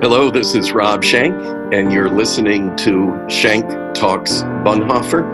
[0.00, 1.34] Hello, this is Rob Schenck,
[1.74, 5.24] and you're listening to Schenck Talks Bonhoeffer,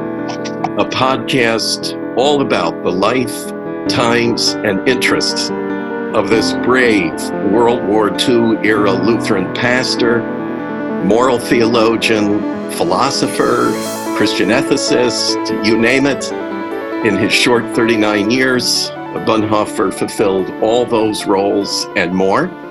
[0.80, 3.50] a podcast all about the life,
[3.90, 5.50] times, and interests
[6.16, 7.12] of this brave
[7.52, 10.22] World War II era Lutheran pastor,
[11.04, 12.40] moral theologian,
[12.72, 13.70] philosopher,
[14.16, 16.32] Christian ethicist, you name it.
[17.06, 18.88] In his short 39 years,
[19.26, 22.63] Bonhoeffer fulfilled all those roles and more.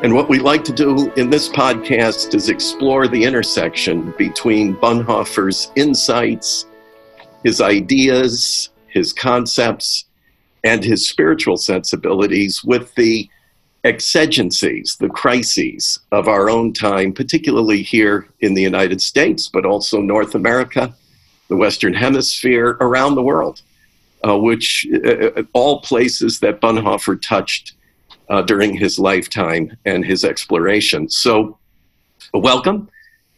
[0.00, 5.72] And what we like to do in this podcast is explore the intersection between Bonhoeffer's
[5.74, 6.66] insights,
[7.42, 10.04] his ideas, his concepts,
[10.62, 13.28] and his spiritual sensibilities with the
[13.82, 20.00] exigencies, the crises of our own time, particularly here in the United States, but also
[20.00, 20.94] North America,
[21.48, 23.62] the Western Hemisphere, around the world,
[24.24, 27.74] uh, which uh, uh all places that Bonhoeffer touched
[28.30, 31.08] uh, during his lifetime and his exploration.
[31.08, 31.58] So,
[32.32, 32.88] welcome.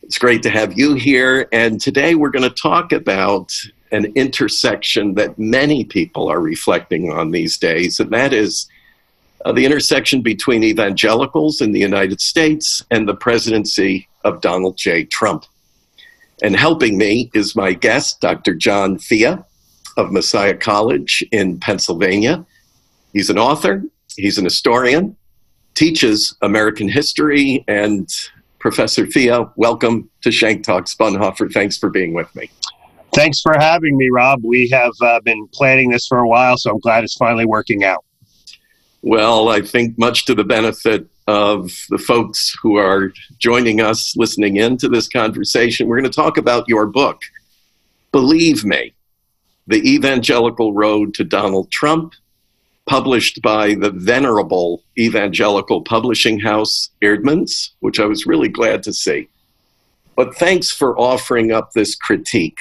[0.02, 1.46] It's great to have you here.
[1.52, 3.52] And today we're going to talk about
[3.92, 8.68] an intersection that many people are reflecting on these days, and that is
[9.44, 15.04] uh, the intersection between evangelicals in the United States and the presidency of Donald J.
[15.04, 15.44] Trump.
[16.42, 18.54] And helping me is my guest, Dr.
[18.54, 19.36] John Fea
[19.96, 22.44] of Messiah College in Pennsylvania.
[23.12, 23.82] He's an author,
[24.20, 25.16] He's an historian,
[25.74, 28.06] teaches American history, and
[28.58, 31.50] Professor Fea, welcome to Schenck Talks Bonhoeffer.
[31.50, 32.50] Thanks for being with me.
[33.14, 34.44] Thanks for having me, Rob.
[34.44, 37.82] We have uh, been planning this for a while, so I'm glad it's finally working
[37.82, 38.04] out.
[39.00, 44.58] Well, I think much to the benefit of the folks who are joining us, listening
[44.58, 47.22] in to this conversation, we're going to talk about your book,
[48.12, 48.92] Believe Me
[49.66, 52.12] The Evangelical Road to Donald Trump
[52.90, 59.28] published by the venerable evangelical publishing house Eerdmans, which I was really glad to see.
[60.16, 62.58] But thanks for offering up this critique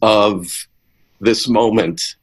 [0.00, 0.68] of
[1.20, 2.14] this moment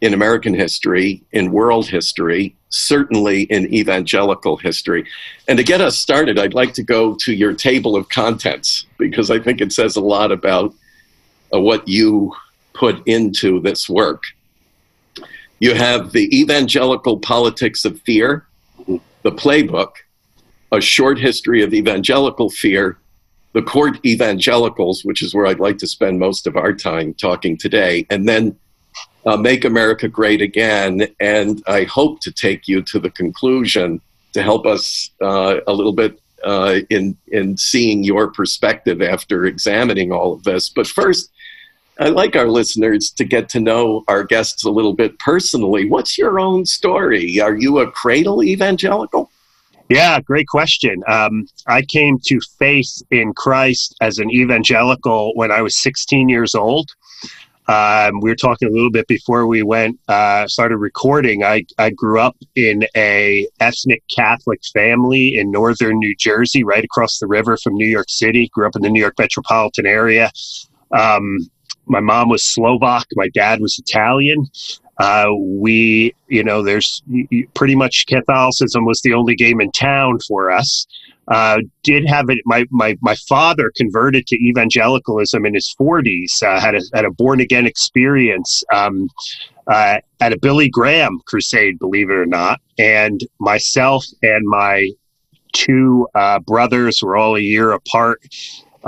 [0.00, 5.04] in American history, in world history, certainly in evangelical history.
[5.48, 9.32] And to get us started, I'd like to go to your table of contents because
[9.32, 10.72] I think it says a lot about
[11.52, 12.32] uh, what you
[12.72, 14.22] put into this work.
[15.62, 18.44] You have the Evangelical Politics of Fear,
[18.88, 19.92] the playbook,
[20.72, 22.98] a short history of evangelical fear,
[23.52, 27.56] the court evangelicals, which is where I'd like to spend most of our time talking
[27.56, 28.58] today, and then
[29.24, 31.06] uh, Make America Great Again.
[31.20, 34.00] And I hope to take you to the conclusion
[34.32, 40.10] to help us uh, a little bit uh, in, in seeing your perspective after examining
[40.10, 40.68] all of this.
[40.68, 41.30] But first,
[42.00, 45.88] I'd like our listeners to get to know our guests a little bit personally.
[45.88, 47.38] What's your own story?
[47.40, 49.30] Are you a cradle evangelical?
[49.88, 51.02] Yeah, great question.
[51.06, 56.54] Um, I came to faith in Christ as an evangelical when I was 16 years
[56.54, 56.88] old.
[57.68, 61.44] Um, we were talking a little bit before we went uh, started recording.
[61.44, 67.18] I, I grew up in a ethnic Catholic family in northern New Jersey, right across
[67.18, 68.48] the river from New York City.
[68.52, 70.30] Grew up in the New York metropolitan area.
[70.90, 71.38] Um,
[71.86, 74.46] my mom was Slovak, my dad was Italian.
[74.98, 77.02] Uh, we, you know, there's
[77.54, 80.86] pretty much Catholicism was the only game in town for us.
[81.28, 82.38] Uh, did have it.
[82.44, 86.42] My, my my father converted to evangelicalism in his 40s.
[86.42, 89.08] Uh, had a had a born again experience um,
[89.66, 92.60] uh, at a Billy Graham crusade, believe it or not.
[92.78, 94.90] And myself and my
[95.52, 98.20] two uh, brothers were all a year apart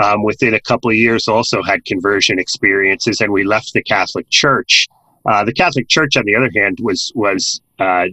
[0.02, 4.28] um, within a couple of years also had conversion experiences, and we left the Catholic
[4.30, 4.88] Church.
[5.26, 8.06] Uh, the Catholic Church, on the other hand, was was uh,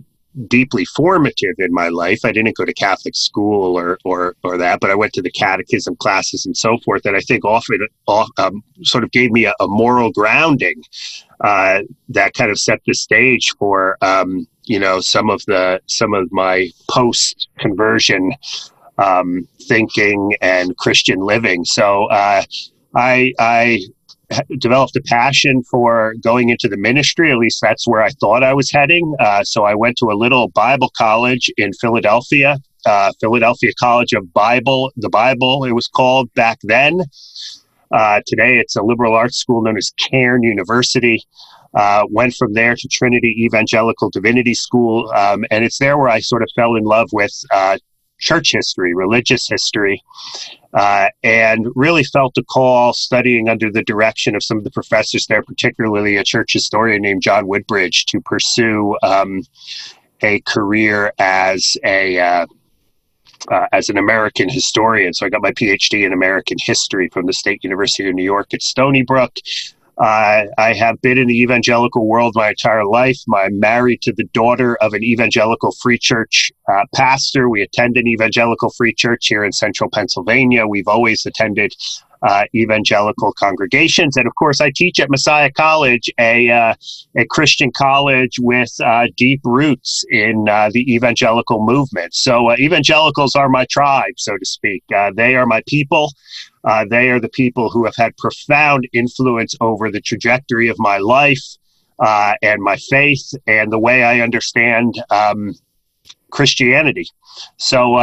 [0.48, 2.20] deeply formative in my life.
[2.24, 5.32] I didn't go to Catholic school or or or that, but I went to the
[5.32, 7.06] catechism classes and so forth.
[7.06, 7.86] And I think often
[8.38, 10.84] um, sort of gave me a, a moral grounding
[11.42, 16.14] uh, that kind of set the stage for um, you know some of the some
[16.14, 18.32] of my post conversion
[18.98, 21.66] um, thinking and Christian living.
[21.66, 22.44] So uh,
[22.96, 23.82] I, I
[24.60, 27.32] developed a passion for going into the ministry.
[27.32, 29.16] At least that's where I thought I was heading.
[29.20, 34.34] Uh, so I went to a little Bible college in Philadelphia, uh, Philadelphia College of
[34.34, 37.02] Bible, the Bible, it was called back then.
[37.92, 41.22] Uh, today, it's a liberal arts school known as Cairn University.
[41.74, 46.20] Uh, went from there to Trinity Evangelical Divinity School, um, and it's there where I
[46.20, 47.78] sort of fell in love with uh,
[48.22, 50.02] church history, religious history,
[50.74, 55.28] uh, and really felt a call studying under the direction of some of the professors
[55.28, 59.42] there, particularly a church historian named John Woodbridge, to pursue um,
[60.22, 62.46] a career as a uh,
[63.50, 65.14] uh, as an American historian.
[65.14, 68.54] So I got my PhD in American history from the State University of New York
[68.54, 69.36] at Stony Brook.
[70.02, 73.20] I have been in the evangelical world my entire life.
[73.34, 77.50] I'm married to the daughter of an evangelical free church uh, pastor.
[77.50, 80.66] We attend an evangelical free church here in central Pennsylvania.
[80.66, 81.74] We've always attended
[82.24, 84.16] uh, evangelical congregations.
[84.18, 86.76] And of course, I teach at Messiah College, a, uh,
[87.18, 92.14] a Christian college with uh, deep roots in uh, the evangelical movement.
[92.14, 94.84] So, uh, evangelicals are my tribe, so to speak.
[94.96, 96.12] Uh, they are my people.
[96.90, 101.44] They are the people who have had profound influence over the trajectory of my life
[102.00, 105.54] and my faith and the way I understand um,
[106.32, 107.08] Christianity.
[107.58, 107.98] So,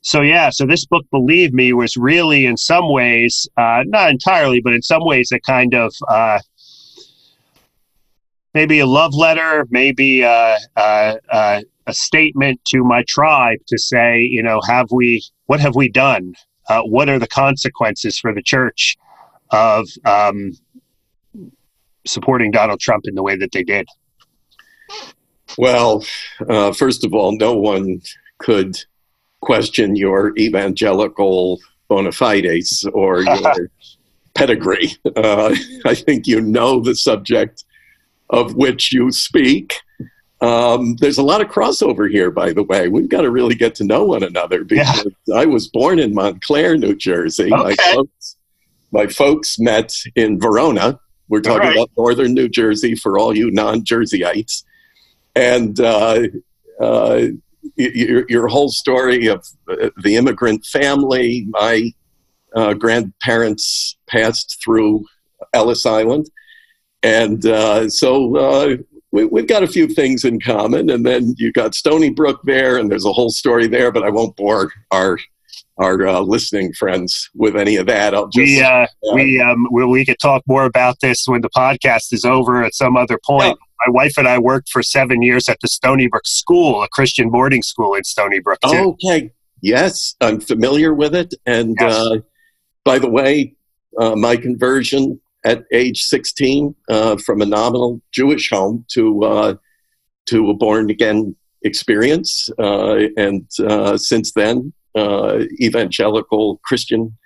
[0.00, 4.60] so yeah, so this book, believe me, was really in some ways, uh, not entirely,
[4.60, 6.38] but in some ways, a kind of uh,
[8.56, 14.20] maybe a love letter, maybe uh, uh, uh, a statement to my tribe to say,
[14.20, 16.34] you know, have we, what have we done?
[16.68, 18.96] Uh, what are the consequences for the church
[19.50, 20.52] of um,
[22.06, 23.86] supporting Donald Trump in the way that they did?
[25.58, 26.04] Well,
[26.74, 28.00] first of all, no one
[28.38, 28.76] could
[29.40, 33.70] question your evangelical bona fides or your
[34.34, 34.96] pedigree.
[35.16, 35.54] Uh,
[35.84, 37.64] I think you know the subject
[38.30, 39.74] of which you speak.
[40.40, 42.88] Um, there's a lot of crossover here, by the way.
[42.88, 45.34] We've got to really get to know one another because yeah.
[45.34, 47.52] I was born in Montclair, New Jersey.
[47.52, 47.54] Okay.
[47.54, 48.36] My, folks,
[48.92, 51.00] my folks met in Verona.
[51.28, 51.76] We're talking right.
[51.76, 54.62] about northern New Jersey for all you non Jerseyites.
[55.34, 56.28] And uh,
[56.80, 57.22] uh,
[57.76, 61.46] your, your whole story of uh, the immigrant family.
[61.48, 61.92] My
[62.54, 65.04] uh, grandparents passed through
[65.52, 66.30] Ellis Island.
[67.02, 68.76] And uh, so uh,
[69.24, 70.90] we, have got a few things in common.
[70.90, 74.10] And then you got Stony Brook there, and there's a whole story there, but I
[74.10, 75.18] won't bore our
[75.78, 78.14] our uh, listening friends with any of that.
[78.14, 81.50] I'll just we uh, we um, we, we could talk more about this when the
[81.50, 85.48] podcast is over at some other point my wife and I worked for seven years
[85.48, 88.58] at the Stony Brook School, a Christian boarding school in Stony Brook.
[88.68, 88.96] Too.
[89.04, 89.30] Okay.
[89.62, 91.34] Yes, I'm familiar with it.
[91.46, 91.94] And yes.
[91.94, 92.16] uh,
[92.84, 93.54] by the way,
[93.98, 99.54] uh, my conversion at age 16 uh, from a nominal Jewish home to uh,
[100.26, 104.72] to a born again experience, uh, and uh, since then,
[105.62, 107.16] evangelical Christian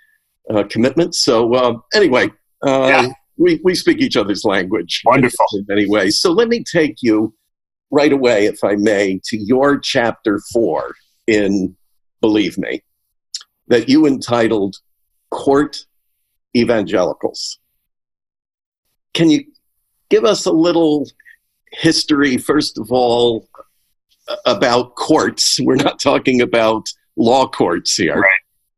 [0.69, 1.15] commitment.
[1.15, 2.29] So anyway.
[2.63, 3.09] Yeah
[3.41, 5.01] we, we speak each other's language.
[5.03, 5.45] Wonderful.
[5.53, 6.21] In many ways.
[6.21, 7.33] So let me take you
[7.89, 10.93] right away, if I may, to your chapter four
[11.27, 11.75] in
[12.21, 12.81] Believe Me,
[13.67, 14.75] that you entitled
[15.31, 15.85] Court
[16.55, 17.59] Evangelicals.
[19.13, 19.43] Can you
[20.09, 21.07] give us a little
[21.71, 23.47] history, first of all,
[24.45, 25.59] about courts?
[25.59, 28.19] We're not talking about law courts here.
[28.19, 28.31] Right.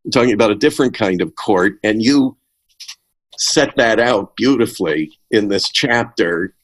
[0.05, 1.73] We're talking about a different kind of court.
[1.83, 2.37] And you
[3.37, 6.55] set that out beautifully in this chapter.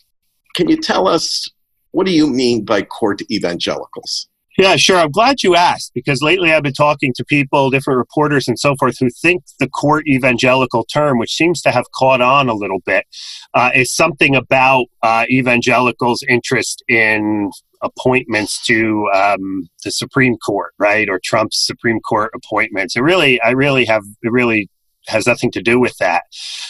[0.56, 1.48] Can you tell us
[1.92, 4.29] what do you mean by court evangelicals?
[4.60, 4.98] Yeah, sure.
[4.98, 8.76] I'm glad you asked because lately I've been talking to people, different reporters and so
[8.78, 12.80] forth, who think the court evangelical term, which seems to have caught on a little
[12.86, 13.06] bit,
[13.54, 17.50] uh, is something about uh, evangelicals' interest in
[17.82, 22.98] appointments to um, the Supreme Court, right, or Trump's Supreme Court appointments.
[22.98, 24.70] It really, I really have, it really
[25.10, 26.24] has nothing to do with that.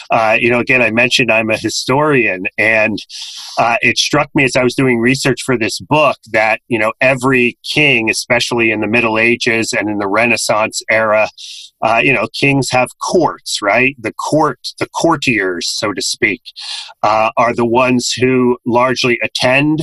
[0.09, 2.97] Uh, you know, again, I mentioned I'm a historian, and
[3.57, 6.93] uh, it struck me as I was doing research for this book that, you know,
[7.01, 11.29] every king, especially in the Middle Ages and in the Renaissance era,
[11.81, 13.95] uh, you know, kings have courts, right?
[13.99, 16.41] The court, the courtiers, so to speak,
[17.03, 19.81] uh, are the ones who largely attend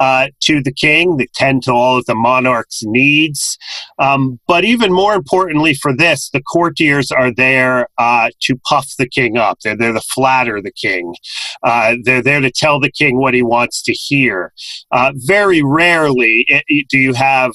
[0.00, 3.56] uh, to the king, they tend to all of the monarch's needs.
[3.98, 9.08] Um, but even more importantly for this, the courtiers are there uh, to puff the
[9.08, 9.60] king up.
[9.60, 11.14] They're there to flatter the king.
[11.62, 14.52] Uh, they're there to tell the king what he wants to hear.
[14.90, 17.52] Uh, very rarely it, do you have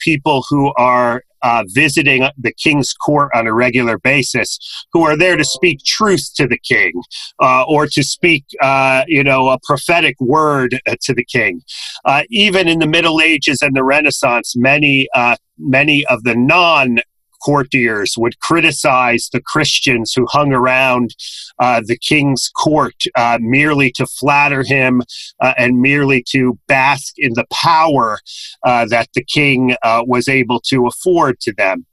[0.00, 4.58] people who are uh, visiting the king's court on a regular basis
[4.92, 6.92] who are there to speak truth to the king
[7.40, 11.62] uh, or to speak, uh, you know, a prophetic word uh, to the king.
[12.04, 16.98] Uh, even in the Middle Ages and the Renaissance, many uh, many of the non
[17.46, 21.14] courtiers would criticize the Christians who hung around
[21.60, 25.02] uh, the king's court uh, merely to flatter him
[25.40, 28.18] uh, and merely to bask in the power
[28.64, 31.86] uh, that the king uh, was able to afford to them.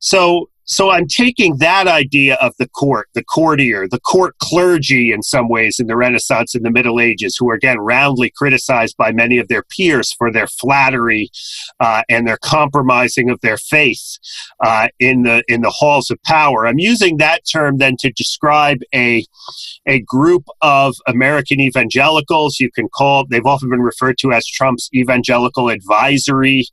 [0.00, 5.22] So, so I'm taking that idea of the court, the courtier, the court clergy in
[5.22, 9.12] some ways in the Renaissance and the Middle Ages, who are again roundly criticized by
[9.12, 11.28] many of their peers for their flattery
[11.80, 14.18] uh, and their compromising of their faith
[14.64, 16.66] uh, in the in the halls of power.
[16.66, 19.26] I'm using that term then to describe a
[19.86, 22.58] a group of American evangelicals.
[22.58, 26.66] You can call they've often been referred to as Trump's Evangelical Advisory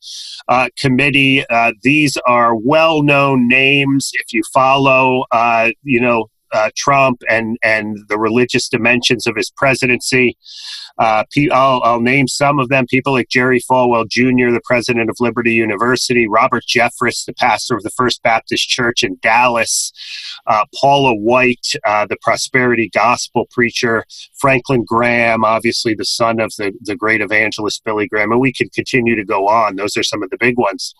[0.48, 1.45] uh, Committee.
[1.50, 3.80] Uh, these are well known names.
[4.13, 9.51] If you follow, uh, you know, uh, Trump and and the religious dimensions of his
[9.51, 10.38] presidency.
[10.98, 12.86] Uh, I'll, I'll, name some of them.
[12.86, 17.84] People like Jerry Falwell Jr., the president of Liberty University, Robert Jeffress, the pastor of
[17.84, 19.93] the First Baptist Church in Dallas,
[20.48, 26.74] uh, Paula White, uh, the prosperity gospel preacher, Franklin Graham, obviously the son of the,
[26.81, 29.77] the great evangelist Billy Graham, and we can continue to go on.
[29.77, 30.93] Those are some of the big ones.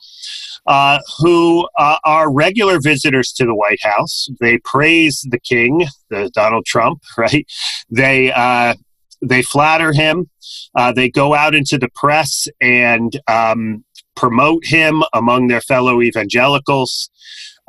[0.68, 4.30] Uh, who uh, are regular visitors to the White House.
[4.40, 7.46] They praise the king, the Donald Trump, right?
[7.90, 8.76] They uh,
[9.22, 10.30] they flatter him.
[10.76, 13.84] Uh, they go out into the press and um,
[14.16, 17.10] promote him among their fellow evangelicals.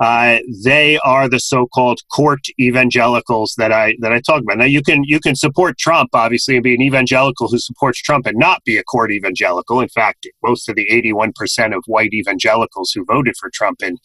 [0.02, 4.59] Uh, they are the so-called court evangelicals that I that I talk about.
[4.59, 8.26] Now you can you can support Trump obviously and be an evangelical who supports Trump
[8.26, 9.81] and not be a court evangelical.
[9.81, 13.99] In fact, most of the 81 percent of white evangelicals who voted for Trump in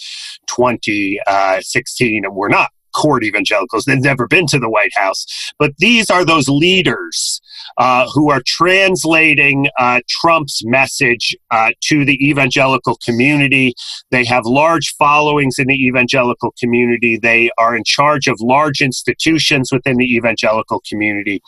[0.48, 3.86] 2016 uh, were not court evangelicals.
[3.86, 5.26] They've never been to the White House.
[5.60, 7.42] But these are those leaders
[7.78, 13.74] uh, who are translating uh, Trump's message uh, to the evangelical community.
[14.12, 17.18] They have large followings in the evangelical community.
[17.18, 21.42] They are in charge of large institutions within the evangelical community.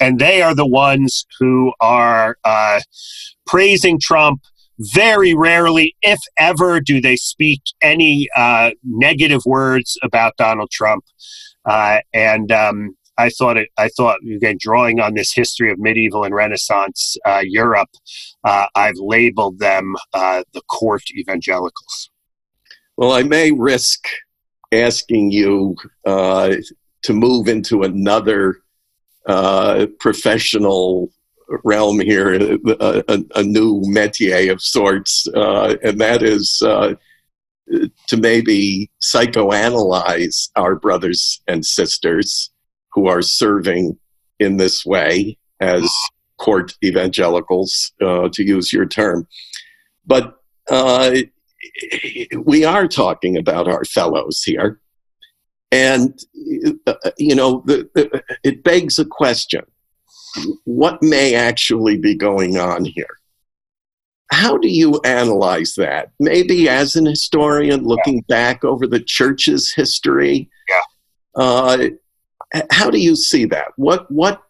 [0.00, 2.80] And they are the ones who are uh,
[3.46, 4.42] praising Trump
[4.78, 11.04] very rarely, if ever, do they speak any uh, negative words about Donald Trump.
[11.64, 13.68] Uh, and um, I thought it.
[13.76, 17.90] I thought again, drawing on this history of medieval and Renaissance uh, Europe,
[18.44, 22.10] uh, I've labeled them uh, the court evangelicals.
[22.96, 24.06] Well, I may risk
[24.72, 26.54] asking you uh,
[27.02, 28.60] to move into another
[29.98, 31.10] professional
[31.64, 36.94] realm here, a, a, a new métier of sorts, uh, and that is uh,
[38.06, 42.50] to maybe psychoanalyze our brothers and sisters
[42.92, 43.98] who are serving
[44.38, 45.90] in this way as
[46.38, 49.26] court evangelicals, uh, to use your term.
[50.06, 50.36] But
[50.70, 51.16] uh,
[52.44, 54.80] we are talking about our fellows here.
[55.70, 56.18] And,
[56.86, 59.62] uh, you know, the, the, it begs a question
[60.64, 63.18] what may actually be going on here.
[64.30, 66.10] How do you analyze that?
[66.20, 68.34] Maybe as an historian looking yeah.
[68.52, 70.50] back over the church's history.
[70.68, 71.42] Yeah.
[71.42, 71.88] Uh,
[72.70, 73.68] how do you see that?
[73.76, 74.42] What what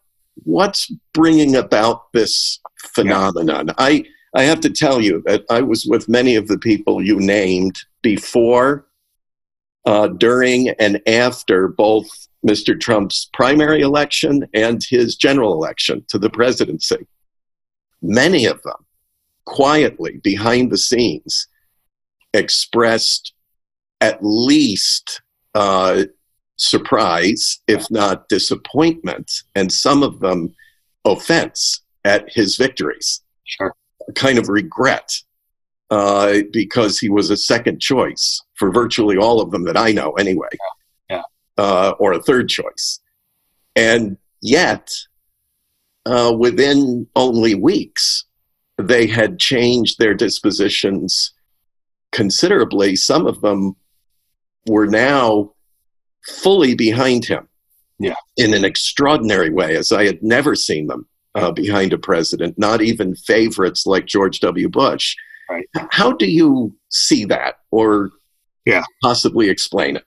[0.43, 2.59] what's bringing about this
[2.93, 3.67] phenomenon?
[3.67, 3.73] Yeah.
[3.77, 4.05] I
[4.35, 7.79] I have to tell you that I was with many of the people you named
[8.01, 8.87] before,
[9.85, 12.09] uh, during, and after both
[12.47, 12.79] Mr.
[12.79, 17.07] Trump's primary election and his general election to the presidency.
[18.01, 18.85] Many of them,
[19.45, 21.47] quietly behind the scenes,
[22.33, 23.33] expressed
[23.99, 25.21] at least
[25.53, 26.03] uh,
[26.55, 30.55] surprise, if not disappointment, and some of them
[31.03, 33.21] offense at his victories.
[33.43, 33.75] Sure.
[34.07, 35.13] A kind of regret
[35.89, 40.13] uh, because he was a second choice for virtually all of them that I know,
[40.13, 40.47] anyway.
[40.53, 40.78] Yeah
[41.59, 43.01] uh, or a third choice.
[43.75, 44.91] And yet,
[46.05, 48.25] uh, within only weeks,
[48.77, 51.33] they had changed their dispositions
[52.13, 52.95] considerably.
[52.95, 53.75] Some of them
[54.67, 55.53] were now
[56.25, 57.47] fully behind him
[57.99, 58.15] yeah.
[58.37, 62.81] in an extraordinary way, as I had never seen them uh, behind a president, not
[62.81, 64.69] even favorites like George W.
[64.69, 65.13] Bush.
[65.49, 65.65] Right.
[65.91, 68.11] How do you see that or
[68.65, 68.83] yeah.
[69.03, 70.05] possibly explain it?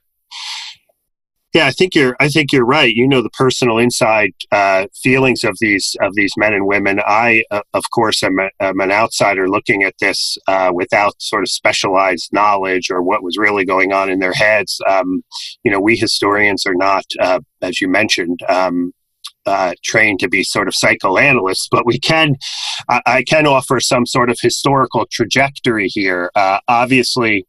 [1.53, 2.15] Yeah, I think you're.
[2.19, 2.91] I think you're right.
[2.91, 6.99] You know the personal inside uh, feelings of these of these men and women.
[7.05, 11.43] I, uh, of course, am, a, am, an outsider looking at this uh, without sort
[11.43, 14.81] of specialized knowledge or what was really going on in their heads.
[14.89, 15.23] Um,
[15.63, 18.91] you know, we historians are not, uh, as you mentioned, um,
[19.45, 22.35] uh, trained to be sort of psychoanalysts, but we can,
[22.89, 26.31] I, I can offer some sort of historical trajectory here.
[26.35, 27.45] Uh, obviously,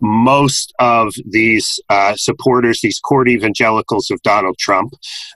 [0.00, 4.92] most of these uh, supporters, these court evangelicals of Donald Trump,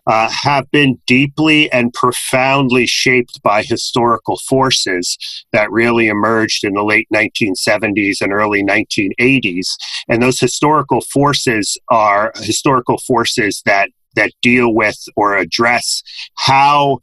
[0.07, 5.16] uh, have been deeply and profoundly shaped by historical forces
[5.52, 9.66] that really emerged in the late 1970s and early 1980s.
[10.09, 16.02] And those historical forces are historical forces that that deal with or address
[16.37, 16.99] how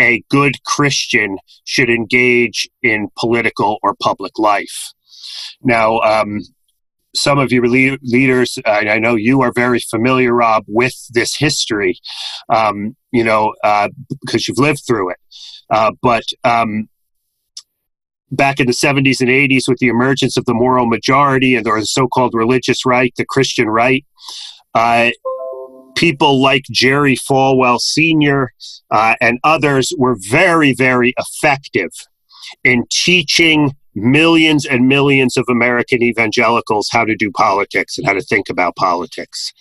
[0.00, 4.92] a good Christian should engage in political or public life.
[5.62, 6.40] Now, um,
[7.14, 11.98] some of your le- leaders, I know you are very familiar, Rob, with this history,
[12.48, 13.88] um, you know, uh,
[14.22, 15.18] because you've lived through it.
[15.68, 16.88] Uh, but um,
[18.30, 21.80] back in the 70s and 80s, with the emergence of the moral majority and or
[21.80, 24.04] the so called religious right, the Christian right,
[24.74, 25.10] uh,
[26.00, 28.50] people like Jerry Falwell Sr.
[28.90, 31.90] Uh, and others were very, very effective
[32.64, 38.22] in teaching millions and millions of American evangelicals how to do politics and how to
[38.22, 39.52] think about politics.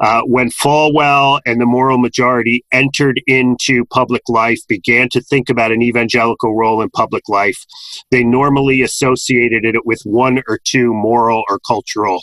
[0.00, 5.72] Uh, when Falwell and the moral majority entered into public life, began to think about
[5.72, 7.64] an evangelical role in public life,
[8.10, 12.22] they normally associated it with one or two moral or cultural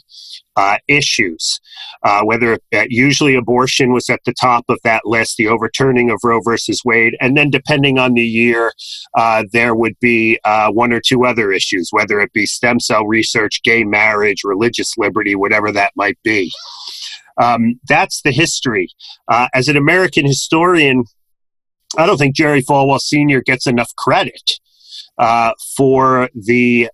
[0.55, 1.59] uh, issues.
[2.03, 6.19] Uh, whether uh, usually abortion was at the top of that list, the overturning of
[6.23, 8.73] Roe versus Wade, and then depending on the year,
[9.15, 13.05] uh, there would be uh, one or two other issues, whether it be stem cell
[13.05, 16.51] research, gay marriage, religious liberty, whatever that might be.
[17.41, 18.89] Um, that's the history.
[19.27, 21.05] Uh, as an American historian,
[21.97, 23.41] I don't think Jerry Falwell Sr.
[23.41, 24.59] gets enough credit
[25.75, 26.89] for the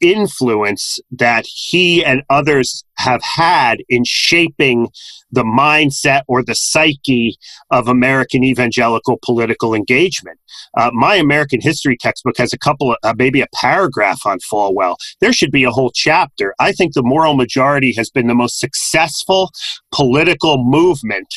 [0.00, 4.88] influence that he and others have had in shaping
[5.30, 7.36] the mindset or the psyche
[7.70, 10.38] of American evangelical political engagement.
[10.76, 14.96] Uh, my American history textbook has a couple of, uh, maybe a paragraph on Falwell.
[15.20, 16.54] There should be a whole chapter.
[16.58, 19.50] I think the moral majority has been the most successful
[19.92, 21.28] political movement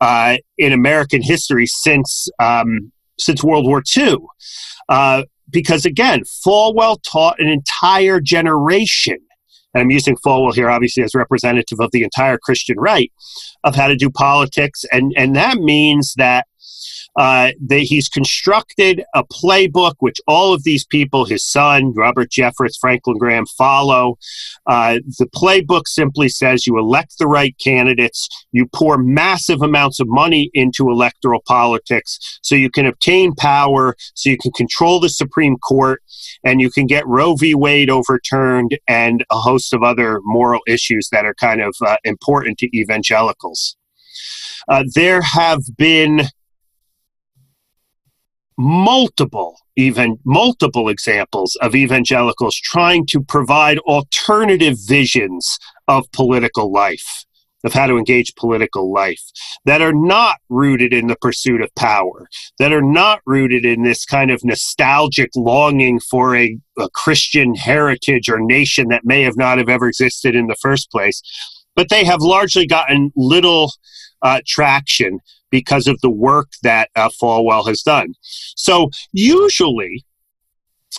[0.00, 4.16] uh, in American history since um, since World War II.
[4.88, 9.18] Uh, because again, Falwell taught an entire generation,
[9.74, 13.12] and I'm using Falwell here obviously as representative of the entire Christian right,
[13.64, 14.84] of how to do politics.
[14.92, 16.46] And, and that means that
[17.16, 22.78] uh, they, he's constructed a playbook which all of these people, his son, Robert Jeffress,
[22.80, 24.18] Franklin Graham, follow.
[24.66, 30.08] Uh, the playbook simply says you elect the right candidates, you pour massive amounts of
[30.08, 35.56] money into electoral politics so you can obtain power, so you can control the Supreme
[35.56, 36.02] Court,
[36.44, 37.54] and you can get Roe v.
[37.54, 42.58] Wade overturned and a host of other moral issues that are kind of uh, important
[42.58, 43.76] to evangelicals.
[44.68, 46.22] Uh, there have been
[48.60, 57.24] multiple even multiple examples of evangelicals trying to provide alternative visions of political life
[57.64, 59.22] of how to engage political life
[59.64, 62.26] that are not rooted in the pursuit of power,
[62.58, 68.30] that are not rooted in this kind of nostalgic longing for a, a, Christian heritage
[68.30, 71.22] or nation that may have not have ever existed in the first place,
[71.76, 73.72] but they have largely gotten little
[74.22, 78.14] uh, traction because of the work that uh, Falwell has done.
[78.56, 80.04] So, usually,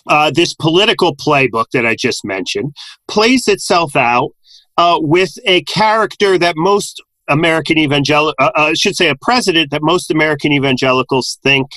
[0.07, 2.75] uh, this political playbook that I just mentioned
[3.07, 4.31] plays itself out
[4.77, 9.71] uh, with a character that most American evangelical, uh, uh, I should say, a president
[9.71, 11.67] that most American evangelicals think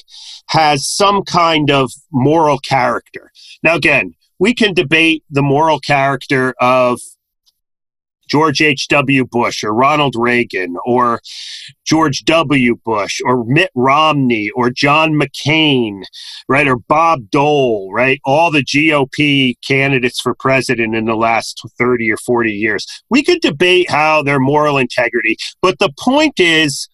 [0.48, 3.30] has some kind of moral character.
[3.62, 7.00] Now, again, we can debate the moral character of
[8.28, 9.26] George H.W.
[9.26, 11.20] Bush or Ronald Reagan or
[11.84, 12.76] George W.
[12.84, 16.02] Bush or Mitt Romney or John McCain,
[16.48, 16.66] right?
[16.66, 18.20] Or Bob Dole, right?
[18.24, 22.87] All the GOP candidates for president in the last 30 or 40 years.
[23.10, 26.88] We could debate how their moral integrity, but the point is,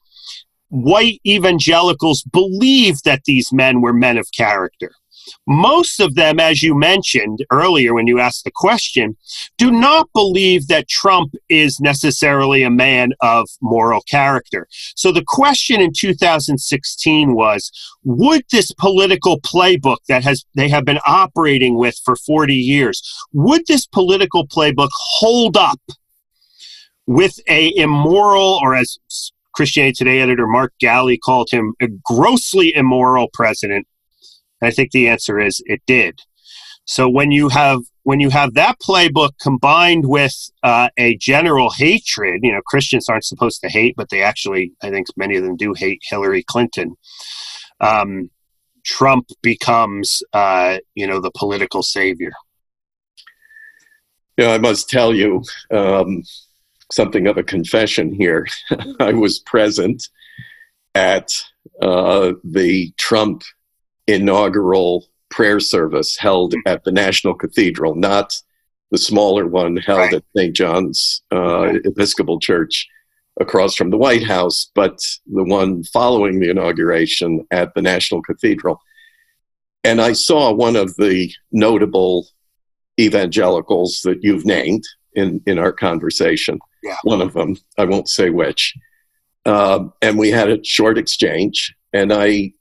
[0.69, 4.93] white evangelicals believe that these men were men of character.
[5.47, 9.17] Most of them, as you mentioned earlier when you asked the question,
[9.59, 14.67] do not believe that Trump is necessarily a man of moral character.
[14.97, 17.71] So the question in 2016 was
[18.05, 23.03] would this political playbook that has they have been operating with for 40 years,
[23.33, 25.81] would this political playbook hold up
[27.07, 28.99] with a immoral or as
[29.53, 33.87] Christianity Today editor Mark Galli called him a grossly immoral president
[34.63, 36.21] I think the answer is it did.
[36.85, 42.41] So when you have when you have that playbook combined with uh, a general hatred,
[42.43, 45.57] you know, Christians aren't supposed to hate, but they actually, I think many of them
[45.57, 46.97] do hate Hillary Clinton.
[47.79, 48.31] Um,
[48.85, 52.33] Trump becomes, uh, you know, the political savior.
[54.37, 56.23] Yeah, I must tell you um,
[56.91, 58.49] something of a confession here.
[59.01, 60.09] I was present
[60.95, 61.31] at
[61.83, 63.43] uh, the Trump
[64.13, 68.35] inaugural prayer service held at the National Cathedral, not
[68.91, 70.15] the smaller one held right.
[70.15, 70.55] at St.
[70.55, 72.89] John's uh, Episcopal Church
[73.41, 78.81] across from the White House, but the one following the inauguration at the National Cathedral.
[79.85, 82.27] And I saw one of the notable
[82.99, 86.59] evangelicals that you've named in, in our conversation.
[86.83, 86.97] Yeah.
[87.05, 88.75] One of them, I won't say which.
[89.47, 92.53] Uh, and we had a short exchange, and I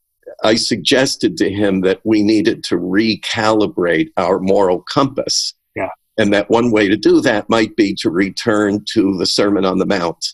[0.43, 5.53] I suggested to him that we needed to recalibrate our moral compass.
[5.75, 5.89] Yeah.
[6.17, 9.77] And that one way to do that might be to return to the Sermon on
[9.77, 10.33] the Mount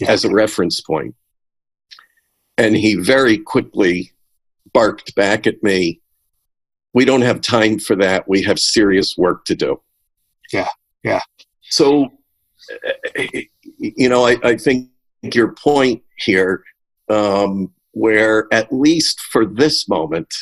[0.00, 0.10] yeah.
[0.10, 1.14] as a reference point.
[2.56, 4.12] And he very quickly
[4.72, 6.00] barked back at me,
[6.92, 8.28] We don't have time for that.
[8.28, 9.80] We have serious work to do.
[10.52, 10.68] Yeah.
[11.02, 11.20] Yeah.
[11.62, 12.04] So,
[12.70, 13.42] eh, eh, eh,
[13.78, 14.90] you know, I, I think
[15.32, 16.62] your point here
[17.08, 20.32] um, where at least for this moment,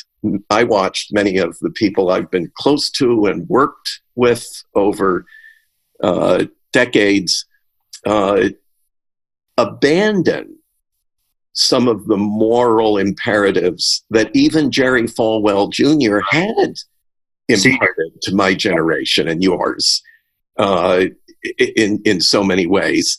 [0.49, 5.25] I watched many of the people I've been close to and worked with over
[6.01, 7.45] uh, decades
[8.05, 8.49] uh,
[9.57, 10.57] abandon
[11.53, 16.19] some of the moral imperatives that even Jerry Falwell Jr.
[16.27, 16.73] had
[17.47, 20.01] imparted to my generation and yours
[20.57, 21.05] uh,
[21.59, 23.17] in in so many ways,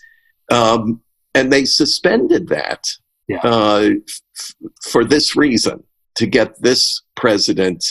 [0.51, 1.01] um,
[1.35, 2.85] and they suspended that
[3.29, 3.41] yeah.
[3.43, 3.91] uh,
[4.39, 5.83] f- for this reason
[6.17, 7.85] to get this president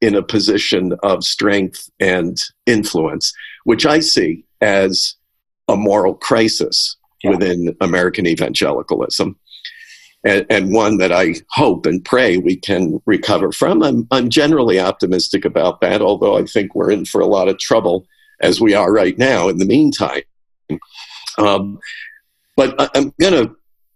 [0.00, 3.32] in a position of strength and influence,
[3.64, 5.16] which I see as
[5.68, 7.30] a moral crisis yeah.
[7.30, 9.38] within American evangelicalism.
[10.24, 13.84] And, and, one that I hope and pray we can recover from.
[13.84, 17.60] I'm, I'm generally optimistic about that, although I think we're in for a lot of
[17.60, 18.04] trouble
[18.40, 20.22] as we are right now in the meantime.
[21.38, 21.78] Um,
[22.56, 23.54] but I'm going to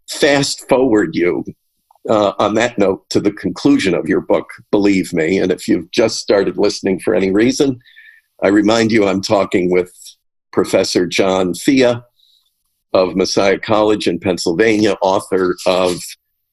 [0.09, 1.45] fast forward you
[2.09, 5.39] uh, on that note to the conclusion of your book, Believe Me.
[5.39, 7.79] And if you've just started listening for any reason,
[8.43, 9.93] I remind you I'm talking with
[10.53, 11.95] Professor John Fea
[12.93, 16.01] of Messiah College in Pennsylvania, author of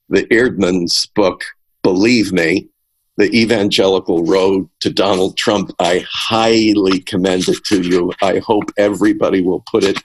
[0.08, 1.44] the Eerdmans book,
[1.84, 2.70] Believe Me,
[3.18, 5.72] The Evangelical Road to Donald Trump.
[5.80, 8.14] I highly commend it to you.
[8.22, 10.02] I hope everybody will put it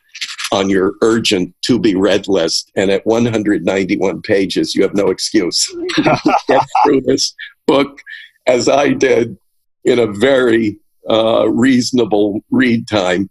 [0.55, 2.71] on your urgent to be read list.
[2.77, 7.35] And at 191 pages, you have no excuse to get through this
[7.67, 8.01] book
[8.47, 9.37] as I did
[9.85, 10.79] in a very
[11.11, 13.29] uh, reasonable read time.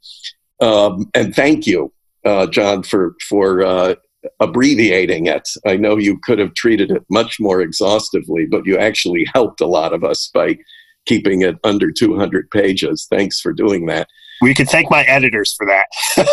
[0.60, 1.92] Um, and thank you,
[2.26, 3.96] uh, John, for for uh,
[4.40, 5.50] abbreviating it.
[5.66, 9.68] I know you could have treated it much more exhaustively, but you actually helped a
[9.68, 10.58] lot of us by
[11.06, 13.08] keeping it under 200 pages.
[13.10, 14.08] Thanks for doing that.
[14.42, 15.88] We could thank my editors for that.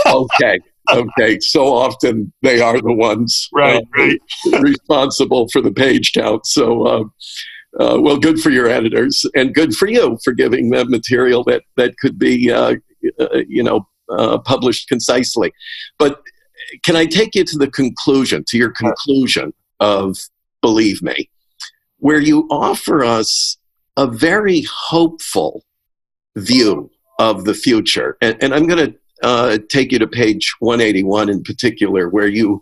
[0.07, 4.21] okay okay, so often they are the ones right, uh, right.
[4.61, 6.47] responsible for the page count.
[6.47, 7.05] So, uh,
[7.79, 11.63] uh, well, good for your editors, and good for you for giving them material that
[11.77, 12.75] that could be, uh,
[13.19, 15.53] uh, you know, uh, published concisely.
[15.99, 16.21] But
[16.85, 20.17] can I take you to the conclusion, to your conclusion of
[20.63, 21.31] "Believe Me,"
[21.99, 23.57] where you offer us
[23.97, 25.65] a very hopeful
[26.37, 31.29] view of the future, and, and I'm going to uh, take you to page 181
[31.29, 32.61] in particular, where you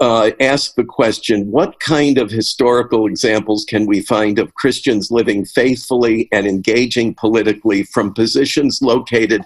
[0.00, 5.44] uh, ask the question what kind of historical examples can we find of Christians living
[5.44, 9.42] faithfully and engaging politically from positions located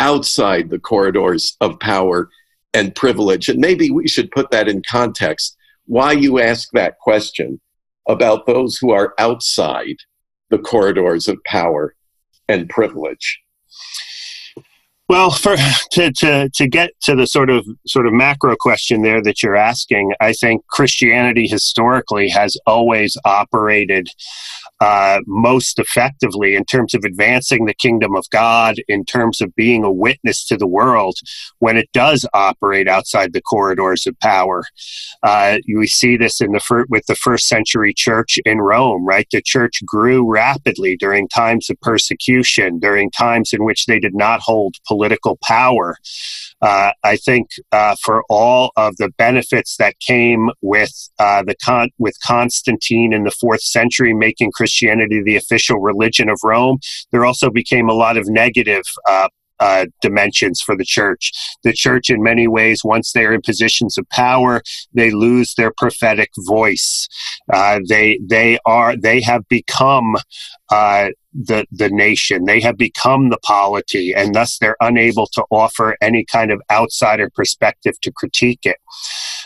[0.00, 2.28] outside the corridors of power
[2.74, 3.48] and privilege?
[3.48, 7.60] And maybe we should put that in context why you ask that question
[8.08, 9.96] about those who are outside
[10.50, 11.94] the corridors of power
[12.48, 13.40] and privilege.
[15.08, 15.56] Well, for
[15.92, 19.56] to, to to get to the sort of sort of macro question there that you're
[19.56, 24.08] asking, I think Christianity historically has always operated
[24.82, 29.84] uh, most effectively in terms of advancing the kingdom of God, in terms of being
[29.84, 31.18] a witness to the world
[31.60, 34.64] when it does operate outside the corridors of power.
[35.22, 39.28] Uh, we see this in the fir- with the first century church in Rome, right?
[39.30, 44.40] The church grew rapidly during times of persecution, during times in which they did not
[44.40, 45.96] hold political power.
[46.60, 51.90] Uh, I think uh, for all of the benefits that came with uh, the con-
[51.98, 56.78] with Constantine in the fourth century, making Christianity Christianity the official religion of Rome,
[57.10, 59.28] there also became a lot of negative uh,
[59.62, 61.30] uh, dimensions for the church.
[61.62, 64.60] The church, in many ways, once they're in positions of power,
[64.92, 67.06] they lose their prophetic voice.
[67.52, 70.16] Uh, they they are they have become
[70.70, 72.44] uh, the the nation.
[72.44, 77.30] They have become the polity, and thus they're unable to offer any kind of outsider
[77.30, 78.78] perspective to critique it.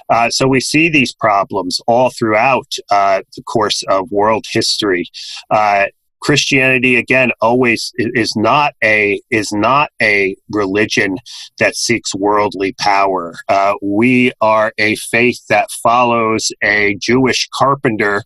[0.08, 5.04] Uh, so we see these problems all throughout uh, the course of world history.
[5.50, 5.86] Uh,
[6.20, 11.16] Christianity again always is not a is not a religion
[11.58, 13.34] that seeks worldly power.
[13.48, 18.22] Uh, we are a faith that follows a Jewish carpenter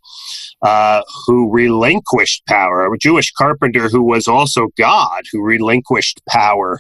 [0.63, 6.79] uh, who relinquished power, a Jewish carpenter who was also God, who relinquished power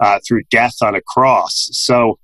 [0.00, 1.68] uh, through death on a cross.
[1.72, 2.18] So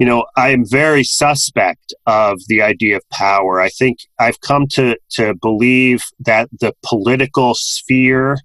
[0.00, 3.60] you know, I am very suspect of the idea of power.
[3.60, 8.38] I think I've come to, to believe that the political sphere,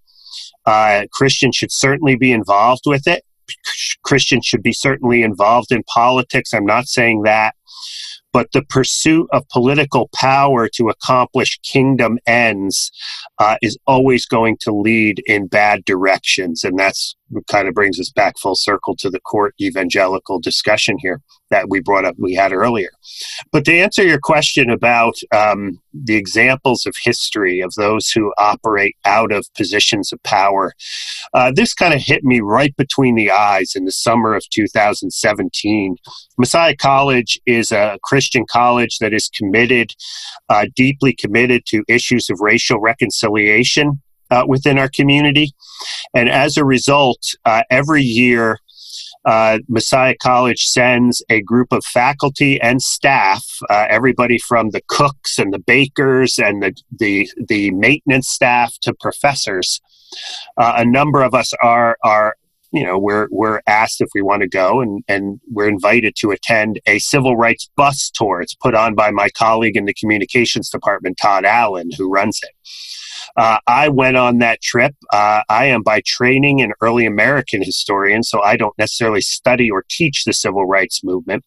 [0.66, 3.24] uh, Christians should certainly be involved with it.
[4.04, 6.54] Christians should be certainly involved in politics.
[6.54, 7.56] I'm not saying that.
[8.34, 12.92] But the pursuit of political power to accomplish kingdom ends
[13.40, 16.64] uh, is always going to lead in bad directions.
[16.64, 17.16] And that's
[17.50, 21.80] kind of brings us back full circle to the court evangelical discussion here that we
[21.80, 22.90] brought up, we had earlier.
[23.52, 28.96] But to answer your question about um, the examples of history of those who operate
[29.06, 30.74] out of positions of power,
[31.34, 35.96] uh, this kind of hit me right between the eyes in the summer of 2017.
[36.38, 39.92] Messiah College is a Christian college that is committed,
[40.50, 44.02] uh, deeply committed to issues of racial reconciliation.
[44.32, 45.52] Uh, within our community.
[46.16, 48.58] And as a result, uh, every year
[49.26, 55.40] uh, Messiah College sends a group of faculty and staff, uh, everybody from the cooks
[55.40, 59.82] and the bakers and the, the, the maintenance staff to professors.
[60.58, 62.36] Uh, a number of us are, are
[62.76, 66.32] you know, we're, we're asked if we want to go and, and we're invited to
[66.32, 68.42] attend a civil rights bus tour.
[68.42, 72.50] It's put on by my colleague in the communications department, Todd Allen, who runs it.
[73.38, 74.94] Uh, I went on that trip.
[75.12, 79.86] Uh, I am by training an early American historian, so I don't necessarily study or
[79.90, 81.46] teach the civil rights movement.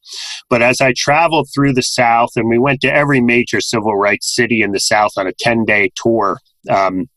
[0.48, 4.34] But as I traveled through the South, and we went to every major civil rights
[4.34, 6.38] city in the South on a 10 day tour,
[6.70, 7.08] um,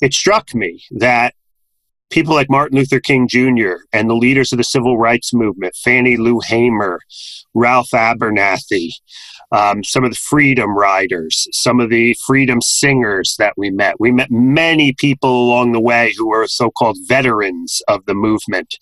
[0.00, 1.34] it struck me that
[2.10, 3.74] people like Martin Luther King Jr.
[3.92, 7.00] and the leaders of the civil rights movement, Fannie Lou Hamer,
[7.54, 8.90] Ralph Abernathy,
[9.52, 13.98] um, some of the freedom riders, some of the freedom singers that we met.
[13.98, 18.76] We met many people along the way who were so called veterans of the movement.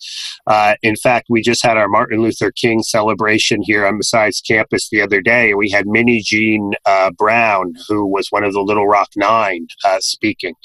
[0.47, 4.89] Uh, in fact, we just had our Martin Luther King celebration here on Messiah's campus
[4.89, 5.53] the other day.
[5.53, 10.55] We had Minnijean uh, Brown, who was one of the Little Rock Nine, uh, speaking.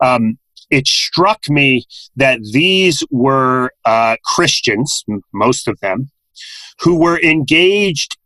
[0.00, 0.38] Um,
[0.70, 1.84] it struck me
[2.16, 6.10] that these were uh, Christians, most of them,
[6.80, 8.16] who were engaged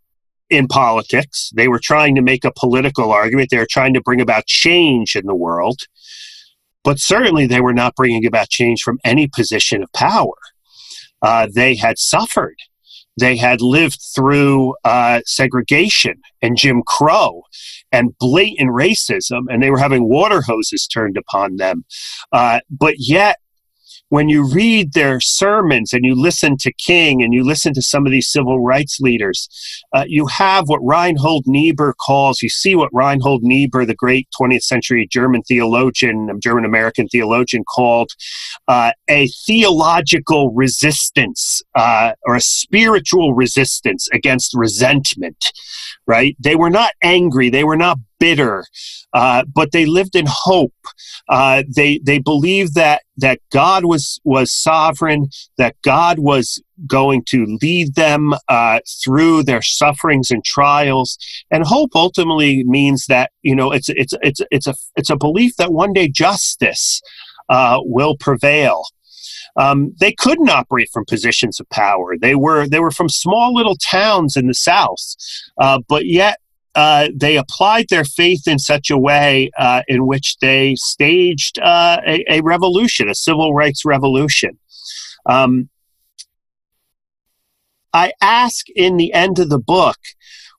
[0.48, 1.50] in politics.
[1.54, 3.50] They were trying to make a political argument.
[3.50, 5.80] They were trying to bring about change in the world.
[6.82, 10.34] But certainly they were not bringing about change from any position of power.
[11.22, 12.56] Uh, they had suffered.
[13.18, 17.42] They had lived through uh, segregation and Jim Crow
[17.92, 21.84] and blatant racism, and they were having water hoses turned upon them.
[22.32, 23.36] Uh, but yet,
[24.10, 28.06] when you read their sermons and you listen to King and you listen to some
[28.06, 29.48] of these civil rights leaders,
[29.94, 34.62] uh, you have what Reinhold Niebuhr calls, you see what Reinhold Niebuhr, the great 20th
[34.62, 38.10] century German theologian, German American theologian, called
[38.68, 45.52] uh, a theological resistance uh, or a spiritual resistance against resentment,
[46.06, 46.36] right?
[46.40, 48.64] They were not angry, they were not bitter,
[49.12, 50.74] uh, but they lived in hope.
[51.28, 55.28] Uh, they they believed that that God was was sovereign,
[55.58, 61.18] that God was going to lead them uh, through their sufferings and trials.
[61.50, 65.56] And hope ultimately means that you know it's it's it's it's a it's a belief
[65.56, 67.00] that one day justice
[67.48, 68.84] uh, will prevail.
[69.56, 72.16] Um, they couldn't operate from positions of power.
[72.16, 75.16] They were they were from small little towns in the South,
[75.60, 76.38] uh, but yet
[76.74, 82.00] uh, they applied their faith in such a way uh, in which they staged uh,
[82.06, 84.58] a, a, revolution, a civil rights revolution.
[85.26, 85.68] Um,
[87.92, 89.96] I ask in the end of the book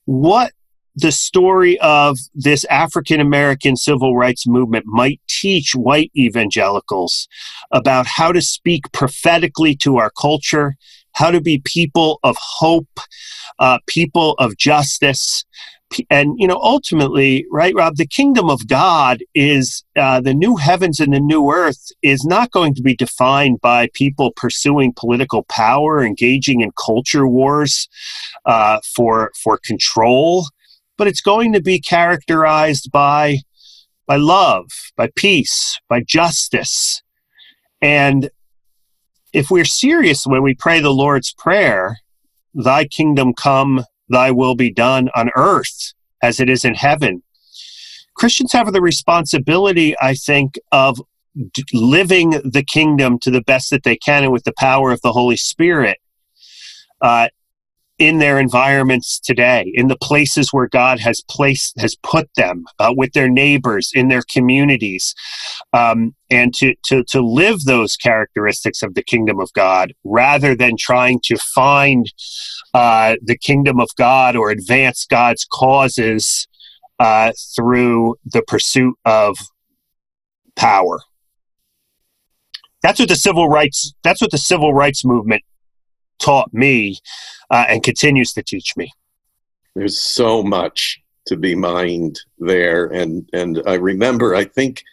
[0.05, 0.51] what
[0.95, 7.29] the story of this African American civil rights movement might teach white evangelicals
[7.71, 10.75] about how to speak prophetically to our culture,
[11.13, 12.99] how to be people of hope,
[13.59, 15.45] uh, people of justice,
[16.09, 20.99] and you know ultimately right rob the kingdom of god is uh, the new heavens
[20.99, 26.03] and the new earth is not going to be defined by people pursuing political power
[26.03, 27.89] engaging in culture wars
[28.45, 30.45] uh, for for control
[30.97, 33.37] but it's going to be characterized by
[34.05, 37.01] by love by peace by justice.
[37.81, 38.29] And
[39.33, 41.97] if we're serious when we pray the lord's prayer
[42.53, 47.23] thy kingdom come thy will be done on earth as it is in heaven.
[48.15, 51.01] Christians have the responsibility, I think, of
[51.73, 55.13] living the kingdom to the best that they can and with the power of the
[55.13, 55.97] Holy Spirit
[57.01, 57.29] uh,
[58.01, 62.91] in their environments today, in the places where God has placed, has put them, uh,
[62.97, 65.13] with their neighbors, in their communities,
[65.71, 70.77] um, and to, to, to live those characteristics of the kingdom of God rather than
[70.79, 72.11] trying to find
[72.73, 76.47] uh, the kingdom of God or advance God's causes
[76.99, 79.37] uh, through the pursuit of
[80.55, 81.01] power.
[82.81, 83.93] That's what the civil rights.
[84.03, 85.43] That's what the civil rights movement
[86.21, 86.97] taught me,
[87.49, 88.91] uh, and continues to teach me.
[89.75, 94.35] There's so much to be mined there, and and I remember.
[94.35, 94.83] I think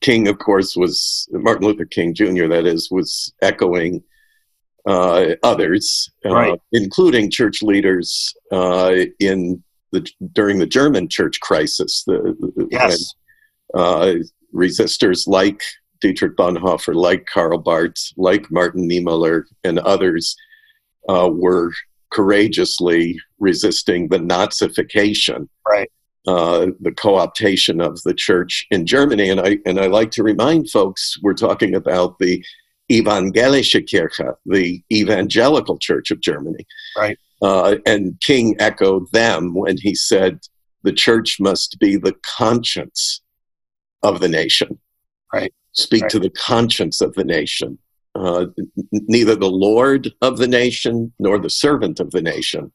[0.00, 2.46] King, of course, was Martin Luther King Jr.
[2.46, 4.02] That is, was echoing
[4.86, 12.04] uh, others, uh, including church leaders uh, in the during the German church crisis.
[12.06, 13.14] The, yes.
[13.68, 14.14] When, uh,
[14.54, 15.62] resistors like
[16.00, 20.36] Dietrich Bonhoeffer, like Karl Barth, like Martin Niemöller, and others
[21.08, 21.72] uh, were
[22.10, 25.90] courageously resisting the Nazification, right?
[26.26, 30.70] Uh, the co-optation of the church in Germany, and I and I like to remind
[30.70, 32.42] folks we're talking about the
[32.90, 36.66] Evangelische Kirche, the evangelical church of Germany.
[36.96, 37.18] Right.
[37.42, 40.40] Uh, and King echoed them when he said,
[40.82, 43.22] the church must be the conscience
[44.02, 44.78] of the nation.
[45.32, 45.52] Right.
[45.72, 46.10] Speak right.
[46.10, 47.78] to the conscience of the nation.
[48.14, 48.46] Uh,
[48.92, 52.72] neither the Lord of the nation nor the servant of the nation,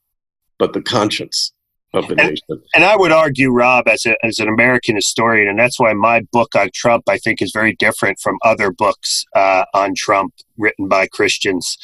[0.58, 1.54] but the conscience
[1.94, 2.64] of the and, nation.
[2.74, 6.22] And I would argue, Rob, as, a, as an American historian, and that's why my
[6.34, 10.88] book on Trump, I think, is very different from other books uh, on Trump written
[10.88, 11.78] by Christians.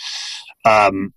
[0.66, 1.14] Um,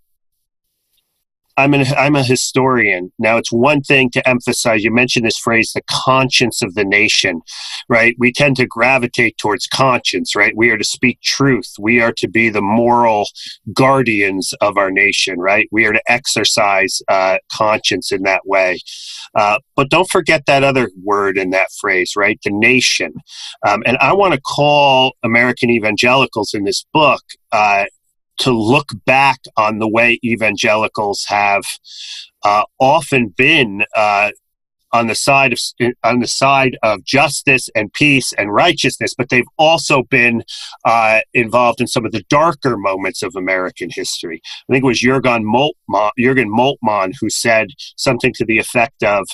[1.59, 3.13] I'm an I'm a historian.
[3.19, 4.85] Now it's one thing to emphasize.
[4.85, 7.41] You mentioned this phrase, the conscience of the nation,
[7.89, 8.15] right?
[8.17, 10.57] We tend to gravitate towards conscience, right?
[10.57, 11.75] We are to speak truth.
[11.77, 13.27] We are to be the moral
[13.73, 15.67] guardians of our nation, right?
[15.73, 18.79] We are to exercise uh, conscience in that way.
[19.35, 22.39] Uh, but don't forget that other word in that phrase, right?
[22.45, 23.15] The nation.
[23.67, 27.87] Um, and I want to call American evangelicals in this book uh,
[28.39, 31.65] to look back on the way evangelicals have
[32.45, 34.31] uh, often been uh,
[34.93, 35.61] on the side of
[36.03, 40.43] on the side of justice and peace and righteousness, but they've also been
[40.85, 44.41] uh, involved in some of the darker moments of American history.
[44.69, 49.29] I think it was Jürgen Moltmann, Jürgen Moltmann who said something to the effect of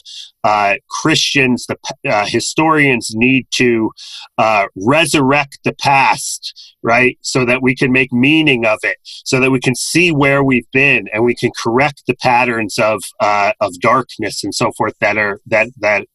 [0.45, 1.77] uh, Christians, the
[2.09, 3.91] uh, historians need to
[4.37, 9.51] uh, resurrect the past, right, so that we can make meaning of it, so that
[9.51, 13.81] we can see where we've been and we can correct the patterns of uh, of
[13.81, 16.07] darkness and so forth that are that that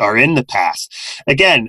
[0.00, 0.94] are in the past.
[1.26, 1.68] Again,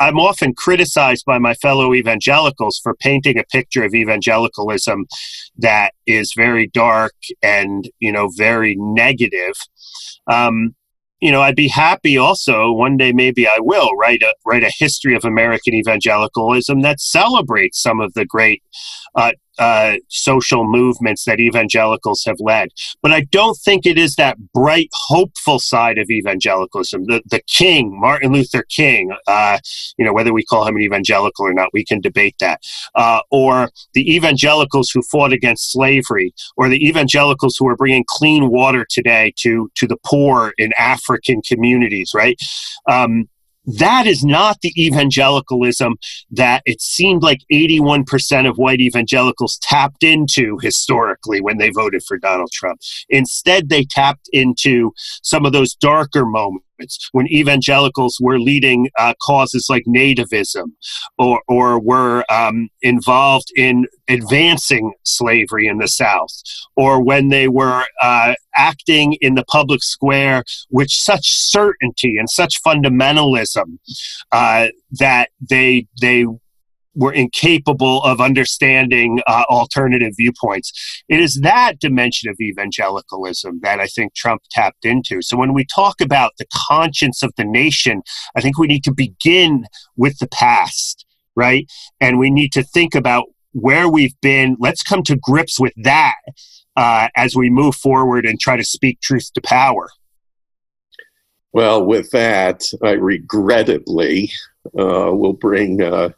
[0.00, 5.06] I'm often criticized by my fellow evangelicals for painting a picture of evangelicalism
[5.58, 9.54] that is very dark and you know very negative.
[10.26, 10.74] Um,
[11.20, 14.72] you know, I'd be happy also one day maybe I will write a write a
[14.78, 18.62] history of American evangelicalism that celebrates some of the great
[19.14, 22.68] uh, uh, social movements that evangelicals have led.
[23.02, 27.04] But I don't think it is that bright, hopeful side of evangelicalism.
[27.06, 29.58] The, the King, Martin Luther King, uh,
[29.98, 32.60] you know, whether we call him an evangelical or not, we can debate that.
[32.94, 38.50] Uh, or the evangelicals who fought against slavery, or the evangelicals who are bringing clean
[38.50, 42.38] water today to, to the poor in African communities, right?
[42.88, 43.28] Um,
[43.66, 45.96] that is not the evangelicalism
[46.30, 52.18] that it seemed like 81% of white evangelicals tapped into historically when they voted for
[52.18, 52.80] Donald Trump.
[53.08, 54.92] Instead, they tapped into
[55.22, 56.64] some of those darker moments
[57.12, 60.72] when evangelicals were leading uh, causes like nativism
[61.18, 66.32] or, or were um, involved in advancing slavery in the South,
[66.76, 72.62] or when they were uh, acting in the public square with such certainty and such
[72.62, 73.78] fundamentalism
[74.32, 76.26] uh, that they, they
[76.94, 81.02] we're incapable of understanding uh, alternative viewpoints.
[81.08, 85.22] It is that dimension of evangelicalism that I think Trump tapped into.
[85.22, 88.02] So when we talk about the conscience of the nation,
[88.36, 91.06] I think we need to begin with the past,
[91.36, 91.70] right?
[92.00, 94.56] And we need to think about where we've been.
[94.58, 96.16] Let's come to grips with that
[96.76, 99.88] uh, as we move forward and try to speak truth to power.
[101.52, 104.30] Well, with that, I regrettably
[104.78, 106.14] uh, will bring a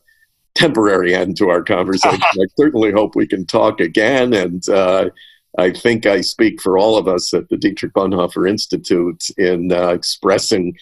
[0.55, 2.21] temporary end to our conversation.
[2.41, 4.33] I certainly hope we can talk again.
[4.33, 5.11] And uh,
[5.59, 9.89] I think I speak for all of us at the Dietrich Bonhoeffer Institute in uh,
[9.89, 10.77] expressing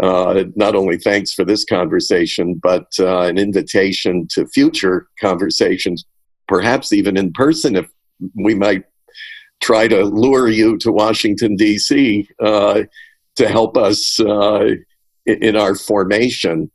[0.00, 6.04] uh, not only thanks for this conversation, but uh, an invitation to future conversations,
[6.46, 7.90] perhaps even in person, if
[8.34, 8.84] we might
[9.60, 12.28] try to lure you to Washington, D.C.
[12.38, 12.82] Uh,
[13.34, 14.68] to help us uh,
[15.26, 16.70] in our formation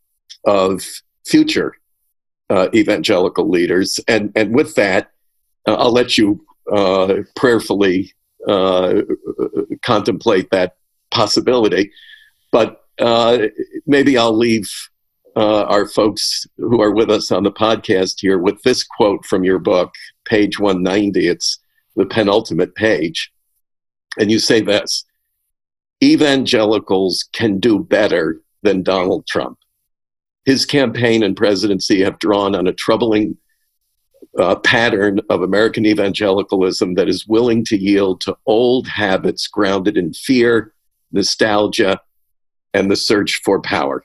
[0.46, 0.84] of
[1.26, 1.74] future
[2.54, 4.00] uh, evangelical leaders.
[4.08, 5.10] And, and with that,
[5.68, 8.14] uh, I'll let you uh, prayerfully
[8.48, 9.02] uh,
[9.82, 10.76] contemplate that
[11.10, 11.92] possibility.
[12.52, 13.48] But uh,
[13.88, 14.72] maybe I'll leave
[15.36, 19.58] our folks who are with us on the podcast here with this quote from your
[19.58, 19.92] book,
[20.26, 21.28] page 190.
[21.28, 21.58] It's
[21.96, 23.32] the penultimate page.
[24.20, 25.06] And you say this
[26.04, 29.58] evangelicals can do better than Donald Trump.
[30.46, 33.38] His campaign and presidency have drawn on a troubling
[34.40, 40.14] uh, pattern of American evangelicalism that is willing to yield to old habits grounded in
[40.14, 40.74] fear,
[41.12, 42.00] nostalgia,
[42.74, 44.04] and the search for power.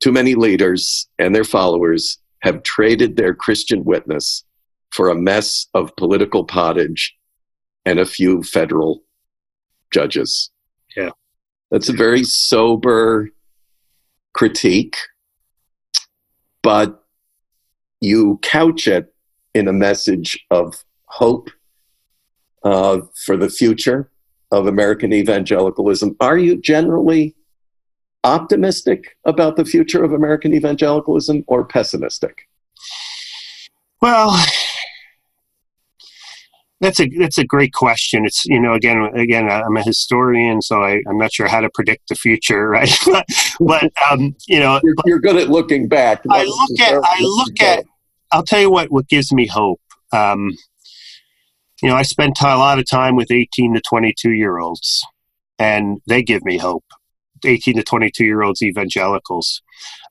[0.00, 4.44] Too many leaders and their followers have traded their Christian witness
[4.90, 7.14] for a mess of political pottage
[7.84, 9.02] and a few federal
[9.92, 10.50] judges.
[10.96, 11.10] Yeah.
[11.70, 13.30] That's a very sober
[14.34, 14.96] critique,
[16.62, 17.04] but
[18.00, 19.14] you couch it
[19.54, 21.50] in a message of hope
[22.64, 24.10] uh, for the future
[24.50, 26.16] of American evangelicalism.
[26.20, 27.34] Are you generally
[28.24, 32.48] optimistic about the future of American evangelicalism or pessimistic?
[34.00, 34.36] Well,
[36.82, 38.26] that's a that's a great question.
[38.26, 41.70] It's you know again again I'm a historian, so I, I'm not sure how to
[41.72, 42.90] predict the future, right?
[43.06, 43.24] but,
[43.60, 46.22] but um, you know you're, you're, good at looking back.
[46.28, 47.84] I look at I look at.
[48.32, 49.80] I'll tell you what what gives me hope.
[50.12, 50.50] Um,
[51.82, 55.04] you know, I spent a lot of time with 18 to 22 year olds,
[55.58, 56.84] and they give me hope.
[57.44, 59.62] 18 to 22 year olds evangelicals.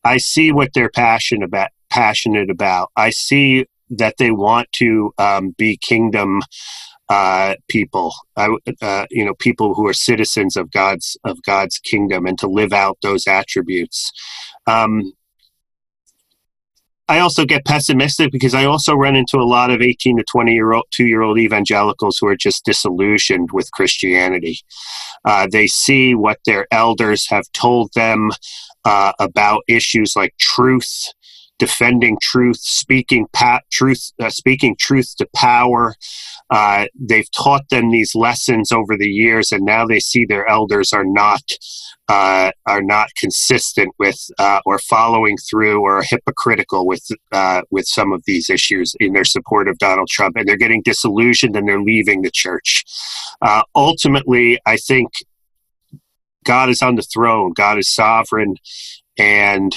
[0.03, 1.69] I see what they're passionate about.
[1.89, 2.89] Passionate about.
[2.95, 6.41] I see that they want to um, be kingdom
[7.09, 12.39] uh, people, uh, you know, people who are citizens of God's of God's kingdom, and
[12.39, 14.11] to live out those attributes.
[14.65, 15.11] Um,
[17.09, 20.53] I also get pessimistic because I also run into a lot of 18 to 20
[20.53, 24.59] year old, two year old evangelicals who are just disillusioned with Christianity.
[25.25, 28.31] Uh, they see what their elders have told them
[28.85, 31.11] uh, about issues like truth
[31.61, 35.93] defending truth, speaking pat, truth, uh, speaking truth to power.
[36.49, 40.91] Uh, they've taught them these lessons over the years, and now they see their elders
[40.91, 41.43] are not
[42.07, 48.11] uh, are not consistent with uh, or following through or hypocritical with uh, with some
[48.11, 51.79] of these issues in their support of Donald Trump, and they're getting disillusioned and they're
[51.79, 52.83] leaving the church.
[53.39, 55.11] Uh, ultimately, I think
[56.43, 57.53] God is on the throne.
[57.53, 58.55] God is sovereign,
[59.19, 59.71] and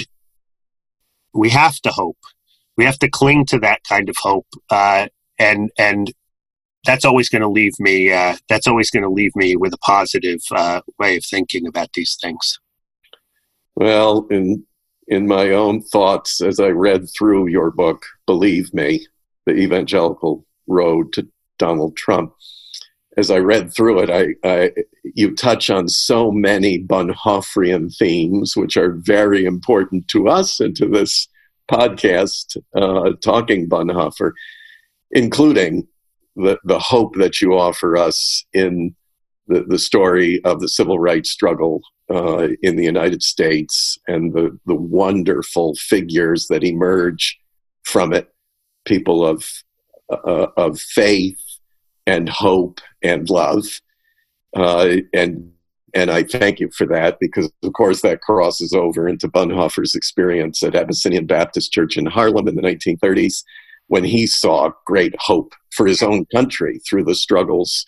[1.34, 2.18] we have to hope.
[2.76, 5.06] We have to cling to that kind of hope, uh,
[5.38, 6.12] and and
[6.84, 8.12] that's always going to leave me.
[8.12, 11.92] Uh, that's always going to leave me with a positive uh, way of thinking about
[11.94, 12.58] these things.
[13.76, 14.64] Well, in
[15.06, 19.06] in my own thoughts, as I read through your book, believe me,
[19.46, 21.28] the evangelical road to
[21.58, 22.32] Donald Trump.
[23.16, 24.72] As I read through it, I, I
[25.04, 30.86] you touch on so many Bonhoefferian themes, which are very important to us and to
[30.86, 31.28] this
[31.70, 34.32] podcast, uh, Talking Bonhoeffer,
[35.12, 35.86] including
[36.36, 38.94] the, the hope that you offer us in
[39.46, 44.58] the, the story of the civil rights struggle uh, in the United States and the,
[44.66, 47.38] the wonderful figures that emerge
[47.84, 48.28] from it,
[48.84, 49.44] people of,
[50.10, 51.38] uh, of faith
[52.06, 53.64] and hope and love.
[54.56, 55.50] Uh, and
[55.94, 60.60] and I thank you for that because, of course, that crosses over into Bonhoeffer's experience
[60.64, 63.44] at Abyssinian Baptist Church in Harlem in the 1930s
[63.86, 67.86] when he saw great hope for his own country through the struggles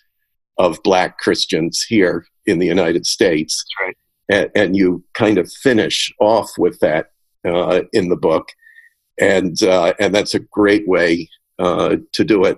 [0.57, 3.65] of black Christians here in the United States.
[3.81, 3.97] Right.
[4.29, 7.11] And, and, you kind of finish off with that
[7.45, 8.49] uh, in the book.
[9.19, 12.57] and uh, and that's a great way uh, to do it.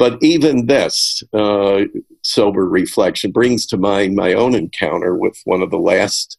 [0.00, 1.82] But even this uh,
[2.22, 6.38] sober reflection brings to mind my own encounter with one of the last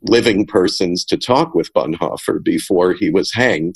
[0.00, 3.74] living persons to talk with Bonhoeffer before he was hanged,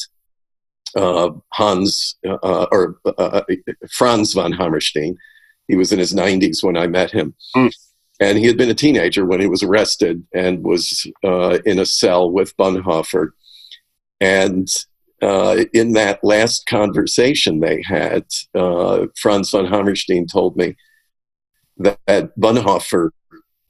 [0.97, 3.43] uh, Hans uh, or uh,
[3.91, 5.18] Franz von Hammerstein.
[5.68, 7.35] He was in his 90s when I met him.
[7.55, 7.75] Mm.
[8.21, 11.85] And he had been a teenager when he was arrested and was uh, in a
[11.85, 13.33] cell with Bonhoeffer.
[14.18, 14.66] And
[15.23, 20.77] uh, in that last conversation they had, uh, Franz von Hammerstein told me
[21.79, 21.99] that,
[22.39, 23.11] Bonhoeffer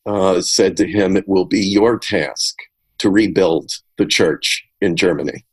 [0.07, 2.57] uh, said to him, It will be your task
[2.99, 5.45] to rebuild the church in Germany.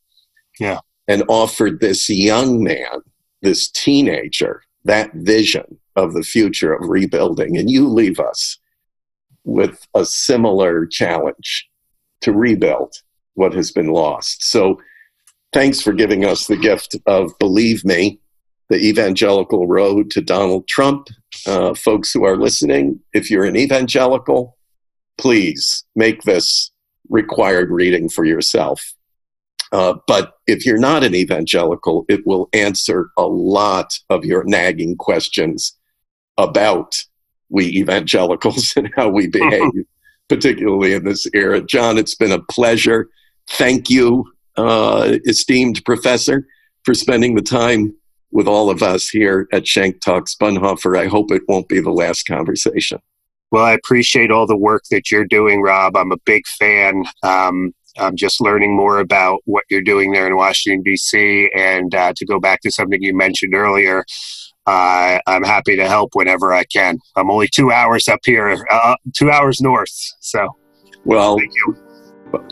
[0.60, 0.80] Yeah.
[1.08, 3.02] And offered this young man,
[3.42, 7.58] this teenager, that vision of the future of rebuilding.
[7.58, 8.58] And you leave us
[9.44, 11.68] with a similar challenge
[12.22, 12.94] to rebuild
[13.36, 14.44] what has been lost.
[14.44, 14.80] So,
[15.54, 18.20] thanks for giving us the gift of Believe Me,
[18.70, 21.08] the evangelical road to Donald Trump.
[21.46, 24.58] Uh, folks who are listening, if you're an evangelical,
[25.18, 26.72] please make this
[27.10, 28.94] required reading for yourself.
[29.72, 34.96] Uh, but if you're not an evangelical, it will answer a lot of your nagging
[34.96, 35.76] questions
[36.38, 37.04] about
[37.50, 39.86] we evangelicals and how we behave,
[40.30, 41.62] particularly in this era.
[41.62, 43.10] John, it's been a pleasure.
[43.50, 44.26] Thank you,
[44.58, 46.48] uh, esteemed professor,
[46.84, 47.94] for spending the time
[48.32, 50.98] with all of us here at Schenck Talks Bonhoeffer.
[50.98, 53.00] I hope it won't be the last conversation.
[53.52, 55.96] Well, I appreciate all the work that you're doing, Rob.
[55.96, 57.04] I'm a big fan.
[57.24, 61.50] Um, I'm just learning more about what you're doing there in Washington, D.C.
[61.56, 64.06] And uh, to go back to something you mentioned earlier,
[64.66, 67.00] uh, I'm happy to help whenever I can.
[67.16, 69.96] I'm only two hours up here, uh, two hours north.
[70.20, 70.56] So,
[71.06, 71.87] well, thank you.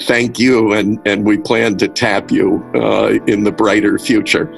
[0.01, 4.53] Thank you, and, and we plan to tap you uh, in the brighter future.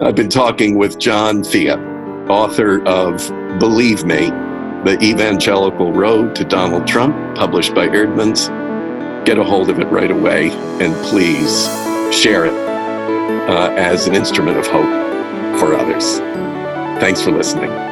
[0.00, 1.72] I've been talking with John Fea,
[2.28, 3.28] author of
[3.58, 4.30] Believe Me,
[4.84, 8.48] The Evangelical Road to Donald Trump, published by Eerdmans.
[9.24, 11.66] Get a hold of it right away, and please
[12.12, 12.54] share it
[13.48, 14.88] uh, as an instrument of hope
[15.60, 16.18] for others.
[17.00, 17.91] Thanks for listening.